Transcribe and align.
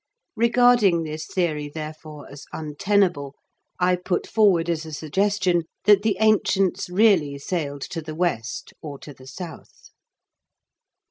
Regarding 0.35 1.03
this 1.03 1.27
theory, 1.27 1.69
therefore, 1.71 2.27
as 2.31 2.45
untenable, 2.51 3.35
I 3.79 3.95
put 3.97 4.25
forward 4.25 4.67
as 4.67 4.83
a 4.83 4.93
suggestion 4.93 5.65
that 5.83 6.01
the 6.01 6.17
ancients 6.19 6.89
really 6.89 7.37
sailed 7.37 7.81
to 7.91 8.01
the 8.01 8.15
west 8.15 8.73
or 8.81 8.97
to 8.97 9.13
the 9.13 9.27
south. 9.27 9.91